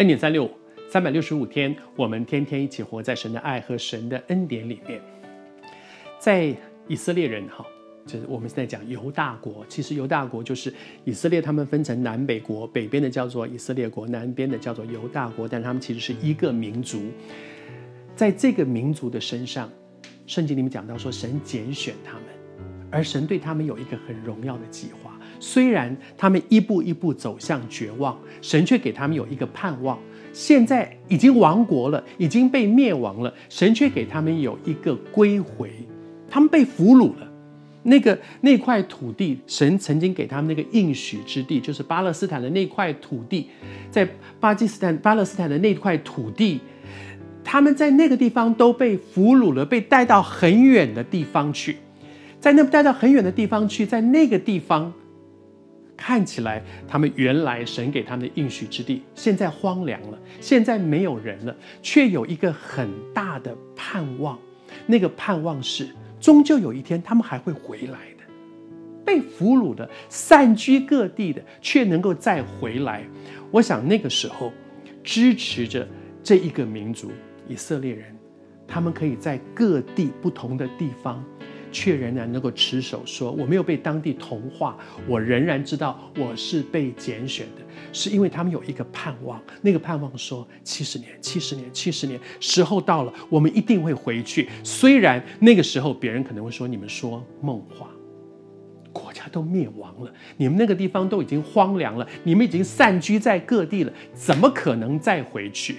[0.00, 0.50] 恩典三六五，
[0.88, 4.98] 三百六十五天，我们天天一起活在神的爱和神的恩典里面。
[6.18, 6.56] 在
[6.88, 7.62] 以色列人哈，
[8.06, 10.72] 就是我们现在讲犹大国，其实犹大国就是
[11.04, 17.02] 以色列，他们分成南北国，北边的叫做以色列国，南边的叫做犹大国，但他们其实是一个民族。
[18.16, 19.70] 在这个民族的身上，
[20.26, 22.24] 圣经里面讲到说，神拣选他们，
[22.90, 25.18] 而神对他们有一个很荣耀的计划。
[25.38, 29.98] 虽然他们一步一步走向绝望，神却给他们有一个盼望。
[30.32, 35.70] 现在已经亡国了，已经被灭亡了，神却给他们有一个归回。
[36.28, 37.26] 他们被俘虏了，
[37.82, 43.48] 那个那块土地，神曾经给他们那个应许之地，就是巴勒斯坦的那块土地，
[43.90, 46.60] 在巴基斯坦、巴勒斯坦的那块土地，
[47.42, 51.78] 他们在那个地方都被俘虏了，被带到很远的地方去，
[52.40, 54.92] 在那带到很远的地方去，在那个地方。
[55.96, 64.38] 看起来，他们原来神给他们的应许之地，现在荒凉了，现在没有人了，却有一个很大的盼望。
[64.86, 65.86] 那个盼望是，
[66.18, 68.24] 终究有一天他们还会回来的。
[69.04, 73.04] 被俘虏的、散居各地的，却能够再回来。
[73.50, 74.50] 我想那个时候，
[75.04, 75.86] 支持着
[76.22, 77.10] 这一个民族
[77.46, 78.16] 以色列人，
[78.66, 81.22] 他们可以在各地不同的地方。
[81.72, 84.76] 却仍然能够持守说，我没有被当地同化，
[85.06, 87.62] 我仍然知道我是被拣选的，
[87.92, 94.48] 是因为他们有一个盼望，那个盼望说七十年、七十年、七十年，时候到了，我们一定会回去。
[94.62, 97.90] 虽然那个时候别人可能会说你们说梦话，
[98.92, 105.76] 国家都灭亡了，你们那个地方都已经荒凉了，你们已经散居在各地了，怎么可能再回去？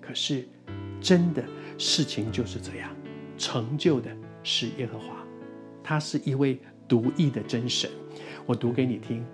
[0.00, 0.46] 可是
[1.00, 1.42] 真的
[1.78, 2.88] 事情就是这样，
[3.36, 4.10] 成就的。
[4.42, 5.16] 是耶和华，
[5.82, 7.90] 他是一位独一的真神。
[8.46, 9.24] 我读给你听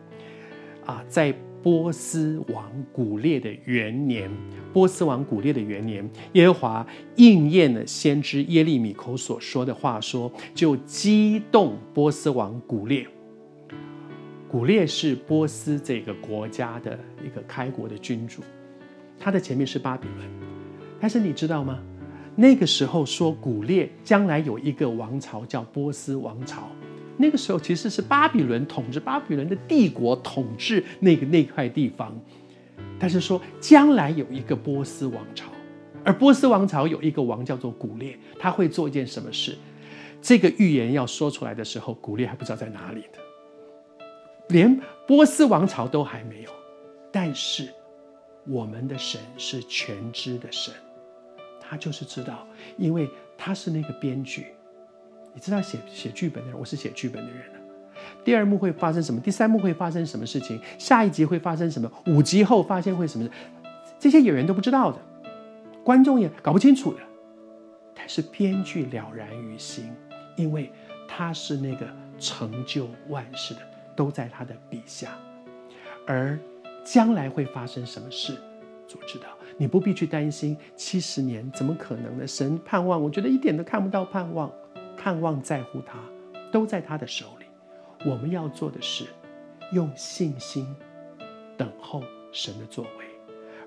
[0.85, 4.31] 啊，在波斯王古列的元年，
[4.73, 6.87] 波斯王古列的元年，耶和华
[7.17, 13.07] 应验了先知耶利米口所说的话，说就激动波斯王古列。
[14.49, 18.43] 古列是波斯这个国家的一个开国的君主，
[19.19, 20.29] 他的前面是巴比伦，
[21.01, 21.83] 但是你知道吗？
[22.41, 26.69] 那个时候说古列将来有一个王朝叫波斯王朝，
[27.17, 32.17] 那个时候其实是巴比伦统治巴比伦的帝国统治那个那块地方，
[32.97, 35.51] 但是说将来有一个波斯王朝，
[36.05, 39.59] 而波斯王朝有一个王叫做古列，他会做一件什么事？
[40.23, 43.19] 这个预言要说出来的时候，古列还不知道在哪里的，
[44.51, 46.51] 连波斯王朝都还没有，
[47.11, 47.69] 但是
[48.47, 50.73] 我们的神是全知的神。
[51.69, 52.47] 他就是知道，
[52.77, 54.47] 因为他是那个编剧。
[55.35, 57.43] 你知道写写剧本的人，我是写剧本的人。
[58.25, 59.21] 第二幕会发生什么？
[59.21, 60.59] 第三幕会发生什么事情？
[60.79, 61.91] 下一集会发生什么？
[62.07, 63.29] 五集后发现会什么？
[63.99, 64.99] 这些演员都不知道的，
[65.85, 67.01] 观众也搞不清楚的。
[67.95, 69.93] 但是编剧了然于心，
[70.37, 70.73] 因为
[71.07, 71.87] 他是那个
[72.19, 73.61] 成就万事的，
[73.95, 75.11] 都在他的笔下。
[76.07, 76.39] 而
[76.85, 78.35] 将来会发生什么事，
[78.87, 79.27] 主知道。
[79.59, 82.27] 你不必去担心七十年怎么可能呢？
[82.27, 84.51] 神盼望，我觉得一点都看不到盼望。
[84.97, 85.99] 盼望在乎他，
[86.51, 87.47] 都在他的手里。
[88.09, 89.05] 我们要做的是，
[89.73, 90.67] 用信心
[91.57, 92.03] 等候
[92.33, 93.05] 神的作为。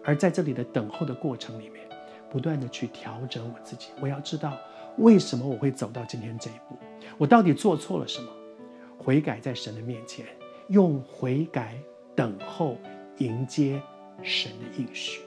[0.03, 1.85] 而在这里的等候的过程里面，
[2.29, 3.89] 不断的去调整我自己。
[4.01, 4.57] 我要知道
[4.97, 6.77] 为什么我会走到今天这一步，
[7.17, 8.29] 我到底做错了什么？
[8.97, 10.25] 悔改在神的面前，
[10.67, 11.75] 用悔改
[12.15, 12.77] 等候
[13.17, 13.81] 迎接
[14.21, 15.21] 神的应许。